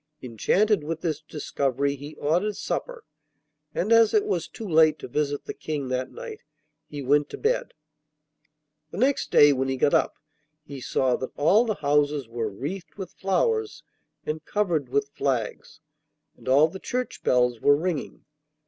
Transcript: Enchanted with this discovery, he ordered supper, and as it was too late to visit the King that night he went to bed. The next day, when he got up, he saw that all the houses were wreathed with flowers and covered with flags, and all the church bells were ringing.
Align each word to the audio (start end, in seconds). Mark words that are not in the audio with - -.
Enchanted 0.23 0.83
with 0.83 1.01
this 1.01 1.21
discovery, 1.21 1.95
he 1.95 2.15
ordered 2.15 2.55
supper, 2.55 3.03
and 3.75 3.93
as 3.93 4.15
it 4.15 4.25
was 4.25 4.47
too 4.47 4.67
late 4.67 4.97
to 4.97 5.07
visit 5.07 5.45
the 5.45 5.53
King 5.53 5.89
that 5.89 6.11
night 6.11 6.41
he 6.87 7.03
went 7.03 7.29
to 7.29 7.37
bed. 7.37 7.75
The 8.89 8.97
next 8.97 9.29
day, 9.29 9.53
when 9.53 9.67
he 9.67 9.77
got 9.77 9.93
up, 9.93 10.15
he 10.65 10.81
saw 10.81 11.17
that 11.17 11.29
all 11.37 11.65
the 11.65 11.75
houses 11.85 12.27
were 12.27 12.49
wreathed 12.49 12.95
with 12.95 13.13
flowers 13.13 13.83
and 14.25 14.43
covered 14.43 14.89
with 14.89 15.09
flags, 15.09 15.81
and 16.35 16.49
all 16.49 16.67
the 16.67 16.79
church 16.79 17.21
bells 17.21 17.59
were 17.61 17.75
ringing. 17.77 18.25